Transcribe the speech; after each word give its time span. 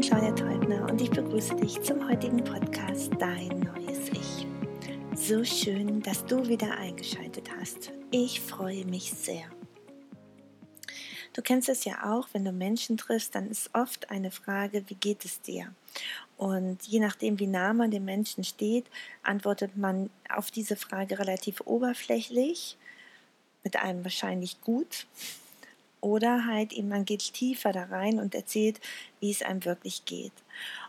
bin 0.00 0.08
Claudia 0.08 0.32
Teubner 0.32 0.88
und 0.88 1.00
ich 1.00 1.10
begrüße 1.10 1.56
dich 1.56 1.80
zum 1.82 2.08
heutigen 2.08 2.42
Podcast 2.42 3.10
Dein 3.18 3.60
neues 3.60 4.08
Ich. 4.08 4.46
So 5.14 5.44
schön, 5.44 6.00
dass 6.00 6.24
du 6.24 6.48
wieder 6.48 6.74
eingeschaltet 6.78 7.50
hast. 7.58 7.92
Ich 8.10 8.40
freue 8.40 8.86
mich 8.86 9.12
sehr. 9.12 9.44
Du 11.34 11.42
kennst 11.42 11.68
es 11.68 11.84
ja 11.84 12.14
auch, 12.14 12.28
wenn 12.32 12.46
du 12.46 12.52
Menschen 12.52 12.96
triffst, 12.96 13.34
dann 13.34 13.50
ist 13.50 13.70
oft 13.74 14.10
eine 14.10 14.30
Frage, 14.30 14.84
wie 14.86 14.94
geht 14.94 15.26
es 15.26 15.42
dir? 15.42 15.74
Und 16.38 16.82
je 16.84 17.00
nachdem, 17.00 17.38
wie 17.38 17.46
nah 17.46 17.74
man 17.74 17.90
dem 17.90 18.06
Menschen 18.06 18.42
steht, 18.44 18.86
antwortet 19.22 19.76
man 19.76 20.08
auf 20.30 20.50
diese 20.50 20.76
Frage 20.76 21.18
relativ 21.18 21.60
oberflächlich, 21.66 22.78
mit 23.64 23.76
einem 23.76 24.02
wahrscheinlich 24.02 24.62
gut. 24.62 25.06
Oder 26.00 26.46
halt 26.46 26.72
eben, 26.72 26.88
man 26.88 27.04
geht 27.04 27.34
tiefer 27.34 27.72
da 27.72 27.84
rein 27.84 28.18
und 28.18 28.34
erzählt, 28.34 28.80
wie 29.20 29.30
es 29.30 29.42
einem 29.42 29.64
wirklich 29.64 30.04
geht. 30.04 30.32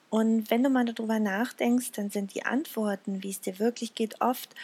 Und 0.10 0.50
wenn 0.50 0.64
du 0.64 0.70
mal 0.70 0.86
darüber 0.86 1.20
nachdenkst, 1.20 1.92
dann 1.94 2.10
sind 2.10 2.34
die 2.36 2.46
Antworten, 2.46 3.24
wie 3.24 3.30
es 3.30 3.42
dir 3.42 3.60
wirklich 3.60 3.96
geht, 3.96 4.22
oft 4.22 4.56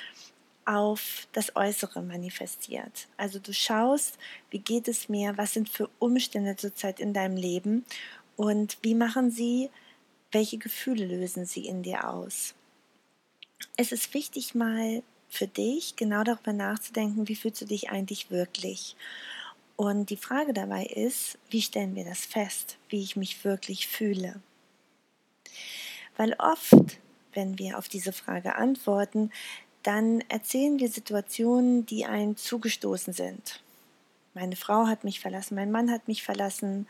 auf 0.66 1.28
das 1.32 1.56
Äußere 1.56 2.02
manifestiert. 2.02 3.08
Also 3.16 3.40
du 3.40 3.54
schaust, 3.54 4.18
wie 4.50 4.60
geht 4.60 4.90
es 4.90 5.08
mir, 5.08 5.38
was 5.38 5.54
sind 5.54 5.70
für 5.70 5.90
Umstände 6.00 6.58
zurzeit 6.58 7.00
in 7.00 7.14
deinem 7.14 7.38
Leben 7.38 7.86
und 8.36 8.78
wie 8.82 8.94
machen 8.94 9.32
sie, 9.32 9.70
welche 10.34 10.58
Gefühle 10.58 11.06
lösen 11.06 11.46
sie 11.46 11.66
in 11.66 11.84
dir 11.84 12.10
aus. 12.10 12.54
Es 13.78 13.94
ist 13.94 14.14
wichtig 14.14 14.56
mal 14.56 15.04
für 15.30 15.48
dich 15.48 15.96
genau 15.96 16.24
darüber 16.24 16.52
nachzudenken, 16.54 17.30
wie 17.30 17.36
fühlst 17.36 17.62
du 17.62 17.66
dich 17.66 17.90
eigentlich 17.90 18.30
wirklich. 18.30 18.98
Und 19.78 20.10
die 20.10 20.18
Frage 20.18 20.54
dabei 20.54 20.86
ist, 20.86 21.38
wie 21.52 21.62
stellen 21.62 21.96
wir 21.96 22.04
das 22.04 22.26
fest, 22.26 22.78
wie 22.90 23.02
ich 23.04 23.16
mich 23.16 23.46
wirklich 23.46 23.88
fühle. 23.88 24.42
Weil 26.18 26.36
oft, 26.40 27.00
wenn 27.34 27.60
wir 27.60 27.78
auf 27.78 27.88
diese 27.88 28.12
Frage 28.12 28.56
antworten, 28.56 29.32
dann 29.84 30.22
erzählen 30.30 30.80
wir 30.80 30.90
Situationen, 30.90 31.86
die 31.86 32.06
einem 32.06 32.36
zugestoßen 32.36 33.14
sind. 33.14 33.62
Meine 34.34 34.56
Frau 34.56 34.88
hat 34.88 35.04
mich 35.04 35.20
verlassen, 35.20 35.56
mein 35.56 35.72
Mann 35.72 35.92
hat 35.92 36.08
mich 36.08 36.24
verlassen, 36.24 36.88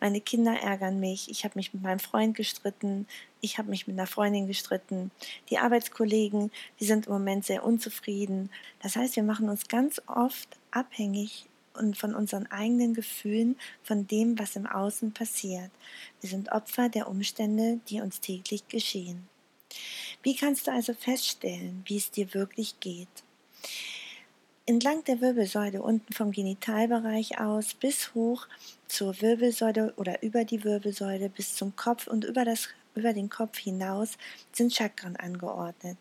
meine 0.00 0.20
Kinder 0.20 0.58
ärgern 0.58 1.00
mich, 1.00 1.30
ich 1.30 1.44
habe 1.44 1.56
mich 1.56 1.74
mit 1.74 1.82
meinem 1.82 2.00
Freund 2.00 2.34
gestritten, 2.34 3.06
ich 3.42 3.58
habe 3.58 3.70
mich 3.70 3.86
mit 3.86 3.98
einer 3.98 4.06
Freundin 4.06 4.46
gestritten, 4.46 5.10
die 5.50 5.58
Arbeitskollegen, 5.58 6.50
die 6.80 6.84
sind 6.84 7.06
im 7.06 7.12
Moment 7.12 7.44
sehr 7.44 7.64
unzufrieden. 7.64 8.50
Das 8.82 8.96
heißt, 8.96 9.16
wir 9.16 9.22
machen 9.22 9.48
uns 9.48 9.68
ganz 9.68 10.00
oft 10.06 10.48
abhängig 10.70 11.46
und 11.74 11.96
von 11.96 12.14
unseren 12.14 12.46
eigenen 12.50 12.94
Gefühlen, 12.94 13.56
von 13.82 14.06
dem, 14.06 14.38
was 14.38 14.56
im 14.56 14.66
Außen 14.66 15.12
passiert. 15.12 15.70
Wir 16.20 16.30
sind 16.30 16.52
Opfer 16.52 16.88
der 16.88 17.08
Umstände, 17.08 17.80
die 17.88 18.00
uns 18.00 18.20
täglich 18.20 18.66
geschehen. 18.68 19.28
Wie 20.22 20.36
kannst 20.36 20.66
du 20.66 20.72
also 20.72 20.94
feststellen, 20.94 21.82
wie 21.86 21.96
es 21.96 22.10
dir 22.10 22.34
wirklich 22.34 22.78
geht? 22.80 23.08
Entlang 24.64 25.02
der 25.04 25.20
Wirbelsäule 25.20 25.82
unten 25.82 26.12
vom 26.12 26.30
Genitalbereich 26.30 27.40
aus 27.40 27.74
bis 27.74 28.14
hoch 28.14 28.46
zur 28.86 29.20
Wirbelsäule 29.20 29.92
oder 29.96 30.22
über 30.22 30.44
die 30.44 30.62
Wirbelsäule 30.62 31.28
bis 31.28 31.56
zum 31.56 31.74
Kopf 31.74 32.06
und 32.06 32.24
über, 32.24 32.44
das, 32.44 32.68
über 32.94 33.12
den 33.12 33.30
Kopf 33.30 33.58
hinaus 33.58 34.18
sind 34.52 34.74
Chakren 34.74 35.16
angeordnet. 35.16 35.98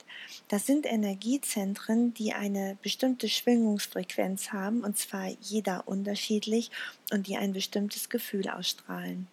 Das 0.48 0.66
sind 0.66 0.86
Energiezentren, 0.86 2.14
die 2.14 2.34
eine 2.34 2.78
bestimmte 2.82 3.30
Schwingungsfrequenz 3.30 4.52
haben 4.52 4.84
und 4.84 4.98
zwar 4.98 5.28
jeder 5.42 5.88
unterschiedlich 5.88 6.72
und 7.12 7.28
die 7.28 7.38
ein 7.38 7.54
bestimmtes 7.54 8.10
Gefühl 8.10 8.50
ausstrahlen. 8.50 9.28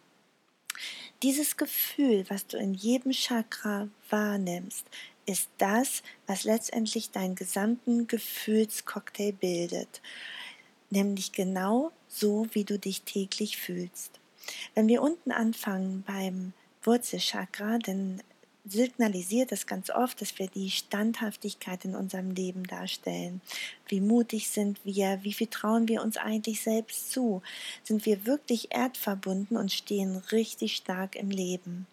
Dieses 1.22 1.56
Gefühl, 1.56 2.24
was 2.28 2.46
du 2.46 2.56
in 2.56 2.74
jedem 2.74 3.12
Chakra 3.12 3.88
wahrnimmst, 4.10 4.86
ist 5.26 5.50
das, 5.58 6.02
was 6.26 6.44
letztendlich 6.44 7.10
deinen 7.10 7.34
gesamten 7.34 8.06
Gefühlscocktail 8.06 9.32
bildet. 9.32 10.00
Nämlich 10.90 11.32
genau 11.32 11.92
so, 12.08 12.46
wie 12.52 12.64
du 12.64 12.78
dich 12.78 13.02
täglich 13.02 13.58
fühlst. 13.58 14.20
Wenn 14.74 14.88
wir 14.88 15.02
unten 15.02 15.30
anfangen 15.30 16.02
beim 16.06 16.54
Wurzelchakra, 16.88 17.76
dann 17.78 18.22
signalisiert 18.64 19.52
es 19.52 19.66
ganz 19.66 19.90
oft, 19.90 20.20
dass 20.22 20.38
wir 20.38 20.46
die 20.48 20.70
Standhaftigkeit 20.70 21.84
in 21.84 21.94
unserem 21.94 22.30
Leben 22.30 22.64
darstellen. 22.64 23.42
Wie 23.88 24.00
mutig 24.00 24.48
sind 24.48 24.78
wir? 24.84 25.20
Wie 25.22 25.34
viel 25.34 25.48
trauen 25.48 25.86
wir 25.86 26.02
uns 26.02 26.16
eigentlich 26.16 26.62
selbst 26.62 27.12
zu? 27.12 27.42
Sind 27.82 28.06
wir 28.06 28.24
wirklich 28.24 28.68
erdverbunden 28.70 29.56
und 29.56 29.70
stehen 29.70 30.16
richtig 30.32 30.76
stark 30.76 31.14
im 31.14 31.30
Leben? 31.30 31.86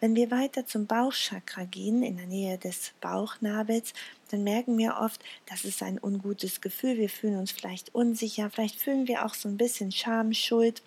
Wenn 0.00 0.16
wir 0.16 0.30
weiter 0.30 0.66
zum 0.66 0.86
Bauchchakra 0.86 1.64
gehen, 1.64 2.02
in 2.02 2.16
der 2.16 2.26
Nähe 2.26 2.56
des 2.56 2.92
Bauchnabels, 3.02 3.92
dann 4.30 4.42
merken 4.42 4.78
wir 4.78 4.96
oft, 4.98 5.22
das 5.46 5.64
ist 5.64 5.82
ein 5.82 5.98
ungutes 6.02 6.62
Gefühl. 6.62 6.96
Wir 6.96 7.10
fühlen 7.10 7.36
uns 7.36 7.50
vielleicht 7.50 7.94
unsicher, 7.94 8.48
vielleicht 8.48 8.80
fühlen 8.80 9.06
wir 9.06 9.26
auch 9.26 9.34
so 9.34 9.48
ein 9.50 9.58
bisschen 9.58 9.92
Scham, 9.92 10.32
Schuld 10.32 10.82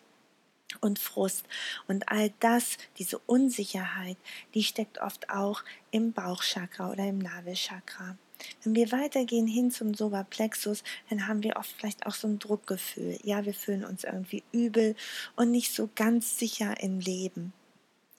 und 0.82 1.00
Frust. 1.00 1.46
Und 1.88 2.10
all 2.10 2.32
das, 2.40 2.78
diese 2.98 3.20
Unsicherheit, 3.20 4.18
die 4.54 4.64
steckt 4.64 5.00
oft 5.00 5.30
auch 5.30 5.64
im 5.92 6.14
Bauchchakra 6.14 6.92
oder 6.92 7.08
im 7.08 7.20
Nabelchakra. 7.20 8.18
Wenn 8.64 8.76
wir 8.76 8.92
weitergehen 8.92 9.48
hin 9.48 9.72
zum 9.72 9.94
Solarplexus, 9.94 10.84
dann 11.10 11.28
haben 11.28 11.44
wir 11.44 11.56
oft 11.56 11.72
vielleicht 11.72 12.06
auch 12.06 12.14
so 12.14 12.28
ein 12.28 12.40
Druckgefühl. 12.40 13.18
Ja, 13.24 13.46
wir 13.46 13.54
fühlen 13.54 13.86
uns 13.86 14.04
irgendwie 14.04 14.44
übel 14.52 14.96
und 15.36 15.52
nicht 15.52 15.74
so 15.74 15.90
ganz 15.96 16.38
sicher 16.38 16.82
im 16.82 17.00
Leben. 17.00 17.54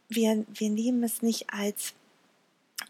Wir, 0.08 0.44
wir 0.52 0.70
nehmen 0.70 1.02
es 1.02 1.22
nicht 1.22 1.52
als 1.52 1.94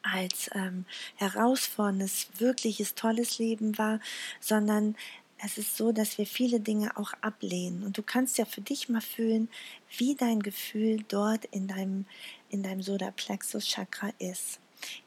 als 0.03 0.51
ähm, 0.55 0.85
herausforderndes, 1.17 2.29
wirkliches, 2.39 2.95
tolles 2.95 3.39
Leben 3.39 3.77
wahr, 3.79 4.01
sondern 4.41 4.97
es 5.45 5.59
ist 5.59 5.77
so, 5.77 5.93
dass 5.93 6.17
wir 6.17 6.27
viele 6.27 6.59
Dinge 6.59 6.97
auch 6.97 7.13
ablehnen. 7.21 7.83
Und 7.85 7.99
du 7.99 8.03
kannst 8.03 8.39
ja 8.39 8.47
für 8.47 8.63
dich 8.63 8.89
mal 8.89 9.03
fühlen, 9.03 9.49
wie 9.99 10.15
dein 10.15 10.41
Gefühl 10.41 11.05
dort 11.09 11.45
in 11.47 11.69
deinem, 11.69 12.07
in 12.51 12.63
deinem 12.63 12.83
Solarplexus-Chakra 12.83 14.11
ist. 14.19 14.59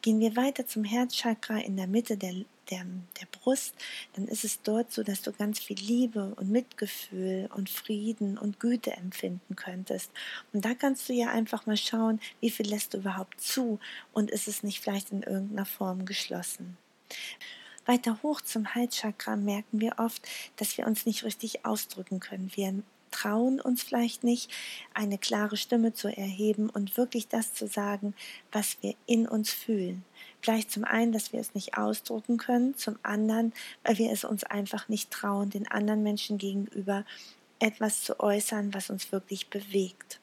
Gehen 0.01 0.19
wir 0.19 0.35
weiter 0.35 0.67
zum 0.67 0.83
Herzchakra 0.83 1.57
in 1.59 1.75
der 1.75 1.87
Mitte 1.87 2.17
der, 2.17 2.33
der, 2.69 2.85
der 3.19 3.27
Brust, 3.31 3.75
dann 4.13 4.27
ist 4.27 4.43
es 4.43 4.61
dort 4.61 4.91
so, 4.91 5.03
dass 5.03 5.21
du 5.21 5.31
ganz 5.31 5.59
viel 5.59 5.77
Liebe 5.77 6.33
und 6.35 6.49
Mitgefühl 6.49 7.49
und 7.53 7.69
Frieden 7.69 8.37
und 8.37 8.59
Güte 8.59 8.91
empfinden 8.91 9.55
könntest. 9.55 10.11
Und 10.53 10.65
da 10.65 10.73
kannst 10.73 11.09
du 11.09 11.13
ja 11.13 11.29
einfach 11.29 11.65
mal 11.65 11.77
schauen, 11.77 12.19
wie 12.41 12.49
viel 12.49 12.67
lässt 12.67 12.93
du 12.93 12.99
überhaupt 12.99 13.39
zu 13.39 13.79
und 14.13 14.31
ist 14.31 14.47
es 14.47 14.63
nicht 14.63 14.81
vielleicht 14.81 15.11
in 15.11 15.23
irgendeiner 15.23 15.65
Form 15.65 16.05
geschlossen. 16.05 16.77
Weiter 17.87 18.19
hoch 18.23 18.41
zum 18.41 18.75
Halschakra 18.75 19.35
merken 19.35 19.79
wir 19.79 19.95
oft, 19.97 20.21
dass 20.57 20.77
wir 20.77 20.85
uns 20.85 21.05
nicht 21.05 21.23
richtig 21.23 21.65
ausdrücken 21.65 22.19
können. 22.19 22.51
Wir 22.53 22.73
trauen 23.11 23.59
uns 23.59 23.83
vielleicht 23.83 24.23
nicht, 24.23 24.51
eine 24.93 25.17
klare 25.17 25.57
Stimme 25.57 25.93
zu 25.93 26.07
erheben 26.07 26.69
und 26.69 26.97
wirklich 26.97 27.27
das 27.27 27.53
zu 27.53 27.67
sagen, 27.67 28.13
was 28.51 28.77
wir 28.81 28.95
in 29.05 29.27
uns 29.27 29.49
fühlen. 29.51 30.03
Vielleicht 30.41 30.71
zum 30.71 30.83
einen, 30.83 31.11
dass 31.11 31.33
wir 31.33 31.39
es 31.39 31.55
nicht 31.55 31.77
ausdrücken 31.77 32.37
können, 32.37 32.75
zum 32.75 32.97
anderen, 33.03 33.53
weil 33.83 33.97
wir 33.97 34.11
es 34.11 34.23
uns 34.23 34.43
einfach 34.43 34.87
nicht 34.87 35.09
trauen, 35.09 35.49
den 35.49 35.67
anderen 35.67 36.03
Menschen 36.03 36.37
gegenüber 36.37 37.05
etwas 37.59 38.03
zu 38.03 38.19
äußern, 38.19 38.73
was 38.73 38.89
uns 38.89 39.11
wirklich 39.11 39.49
bewegt. 39.49 40.19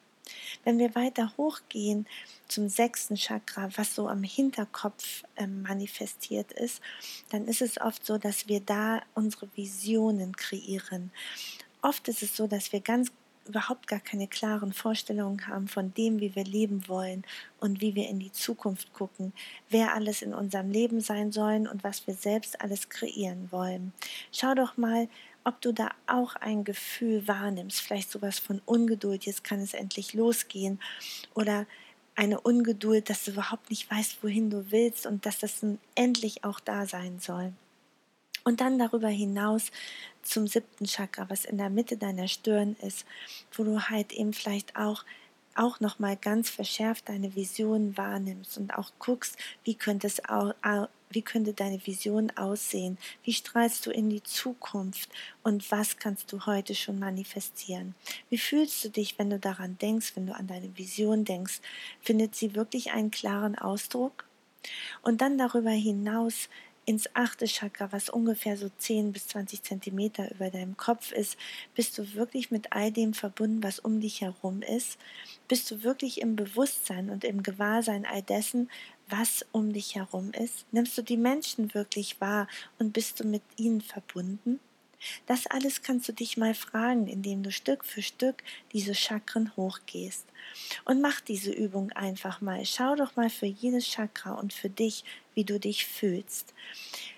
Wenn 0.65 0.79
wir 0.79 0.95
weiter 0.95 1.33
hochgehen 1.37 2.07
zum 2.49 2.69
sechsten 2.69 3.17
Chakra, 3.17 3.69
was 3.77 3.95
so 3.95 4.09
am 4.09 4.23
Hinterkopf 4.23 5.25
äh, 5.37 5.47
manifestiert 5.47 6.53
ist, 6.53 6.81
dann 7.31 7.47
ist 7.47 7.63
es 7.63 7.81
oft 7.81 8.05
so, 8.05 8.19
dass 8.19 8.49
wir 8.49 8.61
da 8.61 9.01
unsere 9.15 9.49
Visionen 9.55 10.37
kreieren. 10.37 11.11
Oft 11.83 12.09
ist 12.09 12.23
es 12.23 12.37
so, 12.37 12.47
dass 12.47 12.73
wir 12.73 12.81
ganz 12.81 13.11
überhaupt 13.47 13.87
gar 13.87 14.01
keine 14.01 14.27
klaren 14.27 14.73
Vorstellungen 14.73 15.47
haben 15.47 15.69
von 15.69 15.93
dem, 15.95 16.21
wie 16.21 16.35
wir 16.35 16.45
leben 16.45 16.89
wollen 16.89 17.25
und 17.61 17.81
wie 17.81 17.95
wir 17.95 18.09
in 18.09 18.19
die 18.19 18.33
Zukunft 18.33 18.93
gucken, 18.93 19.33
wer 19.69 19.95
alles 19.95 20.23
in 20.23 20.35
unserem 20.35 20.71
Leben 20.71 21.01
sein 21.01 21.33
sollen 21.33 21.69
und 21.69 21.85
was 21.85 22.07
wir 22.07 22.15
selbst 22.15 22.61
alles 22.61 22.89
kreieren 22.89 23.49
wollen. 23.51 23.93
Schau 24.33 24.55
doch 24.55 24.77
mal, 24.77 25.09
ob 25.45 25.61
du 25.61 25.73
da 25.73 25.91
auch 26.07 26.37
ein 26.37 26.65
Gefühl 26.65 27.29
wahrnimmst, 27.29 27.81
vielleicht 27.81 28.11
sowas 28.11 28.39
von 28.39 28.61
Ungeduld, 28.65 29.25
jetzt 29.25 29.45
kann 29.45 29.61
es 29.61 29.75
endlich 29.75 30.15
losgehen 30.15 30.81
oder 31.35 31.67
eine 32.17 32.41
Ungeduld, 32.41 33.11
dass 33.11 33.25
du 33.25 33.33
überhaupt 33.33 33.71
nicht 33.71 33.91
weißt, 33.91 34.23
wohin 34.23 34.51
du 34.51 34.71
willst 34.71 35.07
und 35.07 35.27
dass 35.27 35.39
das 35.39 35.65
endlich 35.95 36.45
auch 36.45 36.61
da 36.61 36.87
sein 36.87 37.19
soll. 37.21 37.53
Und 38.45 38.61
dann 38.61 38.79
darüber 38.79 39.09
hinaus 39.09 39.71
zum 40.23 40.47
siebten 40.47 40.87
Chakra, 40.87 41.29
was 41.31 41.45
in 41.45 41.59
der 41.59 41.71
Mitte 41.71 41.97
deiner 41.97 42.29
Stirn 42.29 42.77
ist, 42.83 43.07
wo 43.53 43.65
du 43.65 43.81
halt 43.81 44.13
eben 44.13 44.33
vielleicht 44.33 44.77
auch 44.77 45.05
auch 45.55 45.81
nochmal 45.81 46.17
ganz 46.17 46.51
verschärft 46.51 47.09
deine 47.09 47.35
Vision 47.35 47.97
wahrnimmst 47.97 48.59
und 48.59 48.75
auch 48.75 48.93
guckst, 48.99 49.37
wie 49.65 49.75
könnte 49.75 50.07
es 50.07 50.25
auch, 50.25 50.55
wie 51.11 51.23
könnte 51.23 51.53
deine 51.53 51.85
Vision 51.87 52.33
aussehen? 52.37 52.99
Wie 53.23 53.33
strahlst 53.33 53.87
du 53.87 53.91
in 53.91 54.11
die 54.11 54.23
Zukunft? 54.23 55.09
Und 55.43 55.71
was 55.71 55.97
kannst 55.99 56.33
du 56.33 56.47
heute 56.47 56.75
schon 56.75 56.99
manifestieren? 56.99 57.95
Wie 58.31 58.39
fühlst 58.39 58.85
du 58.85 58.91
dich, 58.91 59.19
wenn 59.19 59.31
du 59.31 59.39
daran 59.39 59.79
denkst, 59.79 60.13
wenn 60.17 60.27
du 60.27 60.35
an 60.35 60.49
deine 60.49 60.77
Vision 60.77 61.25
denkst? 61.25 61.61
Findet 62.01 62.35
sie 62.35 62.55
wirklich 62.55 62.93
einen 62.93 63.13
klaren 63.13 63.57
Ausdruck? 63.57 64.25
Und 65.03 65.21
dann 65.21 65.39
darüber 65.39 65.71
hinaus 65.71 66.49
ins 66.87 67.09
achte 67.15 67.47
Chakra, 67.47 67.93
was 67.93 68.09
ungefähr 68.09 68.57
so 68.57 68.69
10 68.69 69.13
bis 69.13 69.29
20 69.29 69.63
Zentimeter 69.63 70.31
über 70.31 70.51
deinem 70.51 70.77
Kopf 70.77 71.13
ist, 71.13 71.37
bist 71.75 71.97
du 71.99 72.15
wirklich 72.15 72.51
mit 72.51 72.73
all 72.73 72.93
dem 72.93 73.15
verbunden, 73.15 73.63
was 73.63 73.79
um 73.79 74.01
dich 74.01 74.21
herum 74.21 74.63
ist? 74.63 74.99
Bist 75.49 75.71
du 75.71 75.83
wirklich 75.83 76.21
im 76.21 76.37
Bewusstsein 76.37 77.11
und 77.11 77.25
im 77.25 77.43
Gewahrsein 77.43 78.07
all 78.07 78.23
dessen, 78.23 78.71
was 79.09 79.45
um 79.53 79.73
dich 79.73 79.95
herum 79.95 80.33
ist? 80.33 80.67
Nimmst 80.73 80.97
du 80.97 81.03
die 81.03 81.17
Menschen 81.17 81.75
wirklich 81.75 82.21
wahr 82.21 82.49
und 82.79 82.93
bist 82.93 83.21
du 83.21 83.25
mit 83.25 83.43
ihnen 83.57 83.81
verbunden? 83.81 84.61
Das 85.27 85.47
alles 85.47 85.83
kannst 85.83 86.09
du 86.09 86.13
dich 86.13 86.37
mal 86.37 86.55
fragen, 86.55 87.07
indem 87.07 87.43
du 87.43 87.51
Stück 87.51 87.85
für 87.85 88.03
Stück 88.03 88.43
diese 88.73 88.95
Chakren 88.95 89.55
hochgehst. 89.57 90.27
Und 90.85 91.01
mach 91.01 91.21
diese 91.21 91.53
Übung 91.53 91.93
einfach 91.93 92.41
mal. 92.41 92.65
Schau 92.65 92.95
doch 92.97 93.17
mal 93.17 93.31
für 93.31 93.47
jedes 93.47 93.87
Chakra 93.87 94.35
und 94.35 94.53
für 94.53 94.71
dich, 94.71 95.05
wie 95.35 95.45
du 95.45 95.59
dich 95.59 95.87
fühlst. 95.87 96.55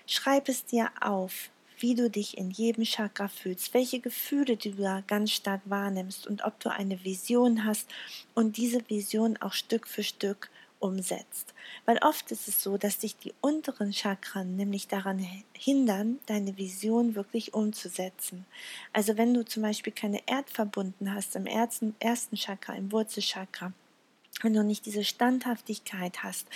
Schreib 0.05 0.49
es 0.49 0.65
dir 0.65 0.89
auf, 1.01 1.49
wie 1.79 1.95
du 1.95 2.09
dich 2.09 2.37
in 2.37 2.49
jedem 2.49 2.83
Chakra 2.83 3.27
fühlst, 3.27 3.73
welche 3.73 3.99
Gefühle 3.99 4.57
du 4.57 4.71
da 4.71 5.01
ganz 5.05 5.31
stark 5.31 5.61
wahrnimmst 5.65 6.25
und 6.27 6.43
ob 6.43 6.59
du 6.59 6.69
eine 6.69 7.03
Vision 7.03 7.65
hast 7.65 7.87
und 8.33 8.57
diese 8.57 8.87
Vision 8.89 9.37
auch 9.37 9.53
Stück 9.53 9.87
für 9.87 10.03
Stück 10.03 10.49
umsetzt. 10.79 11.53
Weil 11.85 11.97
oft 11.99 12.31
ist 12.31 12.47
es 12.47 12.61
so, 12.61 12.77
dass 12.77 12.99
dich 12.99 13.17
die 13.17 13.33
unteren 13.41 13.93
Chakren 13.93 14.55
nämlich 14.55 14.87
daran 14.87 15.25
hindern, 15.53 16.19
deine 16.25 16.57
Vision 16.57 17.15
wirklich 17.15 17.53
umzusetzen. 17.53 18.45
Also 18.93 19.17
wenn 19.17 19.33
du 19.33 19.43
zum 19.45 19.63
Beispiel 19.63 19.93
keine 19.93 20.21
Erdverbunden 20.27 21.13
hast 21.13 21.35
im 21.35 21.45
ersten, 21.45 21.95
Chakra, 22.35 22.75
im 22.75 22.91
Wurzelchakra, 22.91 23.73
wenn 24.41 24.53
du 24.53 24.63
nicht 24.63 24.85
diese 24.85 25.03
Standhaftigkeit 25.03 26.23
hast, 26.23 26.47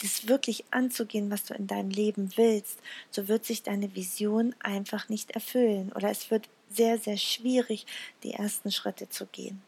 das 0.00 0.26
wirklich 0.26 0.64
anzugehen, 0.70 1.30
was 1.30 1.44
du 1.44 1.54
in 1.54 1.66
deinem 1.66 1.90
Leben 1.90 2.30
willst, 2.36 2.78
so 3.10 3.28
wird 3.28 3.44
sich 3.44 3.62
deine 3.62 3.94
Vision 3.94 4.54
einfach 4.60 5.08
nicht 5.08 5.30
erfüllen 5.32 5.92
oder 5.92 6.10
es 6.10 6.30
wird 6.30 6.48
sehr, 6.70 6.98
sehr 6.98 7.18
schwierig, 7.18 7.86
die 8.22 8.32
ersten 8.32 8.72
Schritte 8.72 9.08
zu 9.08 9.26
gehen. 9.26 9.62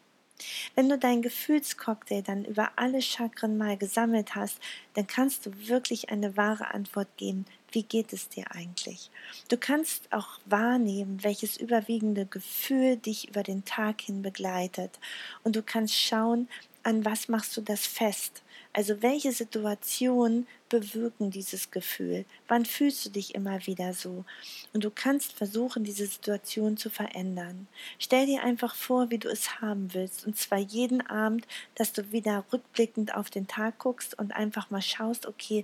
Wenn 0.75 0.89
du 0.89 0.97
deinen 0.97 1.21
Gefühlscocktail 1.21 2.21
dann 2.21 2.43
über 2.45 2.71
alle 2.75 3.01
Chakren 3.01 3.57
mal 3.57 3.77
gesammelt 3.77 4.35
hast, 4.35 4.59
dann 4.93 5.07
kannst 5.07 5.45
du 5.45 5.67
wirklich 5.67 6.09
eine 6.09 6.35
wahre 6.35 6.73
Antwort 6.73 7.07
geben, 7.17 7.45
wie 7.71 7.83
geht 7.83 8.13
es 8.13 8.29
dir 8.29 8.51
eigentlich? 8.51 9.09
Du 9.49 9.57
kannst 9.57 10.11
auch 10.11 10.39
wahrnehmen, 10.45 11.23
welches 11.23 11.57
überwiegende 11.57 12.25
Gefühl 12.25 12.97
dich 12.97 13.27
über 13.27 13.43
den 13.43 13.65
Tag 13.65 14.01
hin 14.01 14.21
begleitet. 14.21 14.99
Und 15.43 15.55
du 15.55 15.61
kannst 15.61 15.99
schauen, 15.99 16.47
an 16.83 17.03
was 17.03 17.27
machst 17.27 17.57
du 17.57 17.61
das 17.61 17.85
fest? 17.85 18.43
Also 18.75 19.01
welche 19.01 19.31
Situationen 19.31 20.47
bewirken 20.67 21.31
dieses 21.31 21.71
Gefühl? 21.71 22.25
Wann 22.49 22.65
fühlst 22.65 23.05
du 23.05 23.09
dich 23.09 23.33
immer 23.33 23.65
wieder 23.67 23.93
so? 23.93 24.25
Und 24.73 24.83
du 24.83 24.91
kannst 24.91 25.31
versuchen, 25.31 25.85
diese 25.85 26.05
Situation 26.05 26.75
zu 26.75 26.89
verändern. 26.89 27.69
Stell 27.99 28.25
dir 28.25 28.43
einfach 28.43 28.75
vor, 28.75 29.09
wie 29.11 29.17
du 29.17 29.29
es 29.29 29.61
haben 29.61 29.93
willst. 29.93 30.27
Und 30.27 30.37
zwar 30.37 30.57
jeden 30.57 30.99
Abend, 30.99 31.47
dass 31.75 31.93
du 31.93 32.11
wieder 32.11 32.43
rückblickend 32.51 33.15
auf 33.15 33.29
den 33.29 33.47
Tag 33.47 33.79
guckst 33.79 34.19
und 34.19 34.35
einfach 34.35 34.69
mal 34.69 34.81
schaust, 34.81 35.25
okay, 35.25 35.63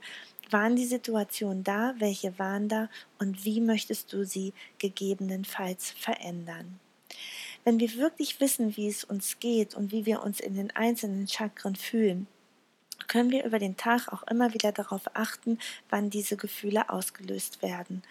waren 0.50 0.78
die 0.78 0.86
Situationen 0.86 1.66
da? 1.66 1.94
Welche 1.98 2.40
waren 2.40 2.69
da? 2.69 2.88
Und 3.19 3.44
wie 3.44 3.60
möchtest 3.60 4.14
du 4.14 4.25
sie 4.25 4.54
gegebenenfalls 4.78 5.92
verändern? 5.92 6.80
Wenn 7.66 7.78
wir 7.78 7.94
wirklich 7.98 8.40
wissen, 8.40 8.78
wie 8.78 8.88
es 8.88 9.04
uns 9.04 9.38
geht 9.42 9.75
und 9.75 9.92
wie 9.92 10.06
wir 10.06 10.24
uns 10.24 10.40
in 10.40 10.56
den 10.56 10.72
einzelnen 10.72 11.28
Chakren 11.28 11.75
fühlen, 11.75 12.28
können 13.12 13.30
wir 13.30 13.44
über 13.44 13.60
den 13.60 13.75
Tag 13.75 14.08
auch 14.08 14.24
immer 14.24 14.54
wieder 14.54 14.72
darauf 14.72 15.02
achten, 15.16 15.60
wann 15.90 16.10
diese 16.10 16.38
Gefühle 16.38 16.90
ausgelöst 16.90 17.62
werden. 17.62 18.04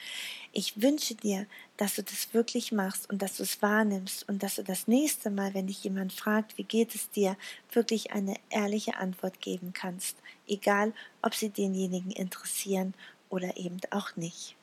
Ich 0.52 0.82
wünsche 0.82 1.14
dir, 1.14 1.46
dass 1.78 1.94
du 1.94 2.02
das 2.02 2.34
wirklich 2.34 2.70
machst 2.70 3.08
und 3.08 3.22
dass 3.22 3.38
du 3.38 3.44
es 3.44 3.62
wahrnimmst 3.62 4.28
und 4.28 4.42
dass 4.42 4.56
du 4.56 4.62
das 4.62 4.88
nächste 4.88 5.30
Mal, 5.30 5.54
wenn 5.54 5.68
dich 5.68 5.82
jemand 5.84 6.12
fragt, 6.12 6.58
wie 6.58 6.64
geht 6.64 6.94
es 6.94 7.08
dir, 7.08 7.38
wirklich 7.72 8.12
eine 8.12 8.34
ehrliche 8.50 8.98
Antwort 8.98 9.40
geben 9.40 9.72
kannst, 9.72 10.18
egal 10.46 10.92
ob 11.22 11.34
sie 11.34 11.48
denjenigen 11.48 12.10
interessieren 12.10 12.92
oder 13.30 13.56
eben 13.56 13.78
auch 13.90 14.16
nicht. 14.16 14.54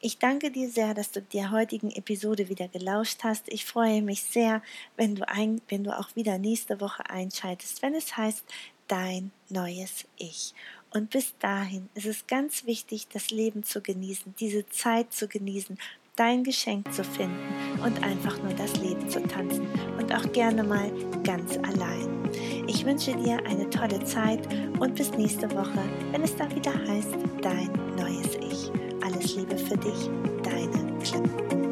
Ich 0.00 0.18
danke 0.18 0.50
dir 0.50 0.68
sehr, 0.68 0.94
dass 0.94 1.10
du 1.10 1.22
der 1.22 1.50
heutigen 1.50 1.90
Episode 1.90 2.48
wieder 2.48 2.68
gelauscht 2.68 3.20
hast. 3.22 3.44
Ich 3.48 3.64
freue 3.64 4.02
mich 4.02 4.22
sehr, 4.22 4.62
wenn 4.96 5.14
du, 5.14 5.28
ein, 5.28 5.60
wenn 5.68 5.84
du 5.84 5.96
auch 5.96 6.16
wieder 6.16 6.38
nächste 6.38 6.80
Woche 6.80 7.08
einschaltest, 7.08 7.82
wenn 7.82 7.94
es 7.94 8.16
heißt 8.16 8.44
Dein 8.92 9.30
neues 9.48 10.04
Ich. 10.18 10.52
Und 10.90 11.08
bis 11.08 11.34
dahin 11.38 11.88
ist 11.94 12.04
es 12.04 12.26
ganz 12.26 12.66
wichtig, 12.66 13.08
das 13.10 13.30
Leben 13.30 13.64
zu 13.64 13.80
genießen, 13.80 14.34
diese 14.38 14.68
Zeit 14.68 15.14
zu 15.14 15.28
genießen, 15.28 15.78
dein 16.14 16.44
Geschenk 16.44 16.92
zu 16.92 17.02
finden 17.02 17.40
und 17.82 18.02
einfach 18.02 18.36
nur 18.42 18.52
das 18.52 18.76
Leben 18.76 19.08
zu 19.08 19.22
tanzen 19.22 19.66
und 19.96 20.14
auch 20.14 20.30
gerne 20.32 20.62
mal 20.62 20.92
ganz 21.24 21.56
allein. 21.56 22.28
Ich 22.66 22.84
wünsche 22.84 23.16
dir 23.16 23.38
eine 23.46 23.70
tolle 23.70 24.04
Zeit 24.04 24.46
und 24.78 24.94
bis 24.94 25.10
nächste 25.12 25.50
Woche, 25.52 25.82
wenn 26.10 26.22
es 26.22 26.36
dann 26.36 26.54
wieder 26.54 26.74
heißt, 26.74 27.14
dein 27.40 27.72
neues 27.96 28.36
Ich. 28.46 28.70
Alles 29.02 29.36
Liebe 29.36 29.56
für 29.56 29.78
dich, 29.78 30.10
deine 30.42 30.98
Clem. 30.98 31.71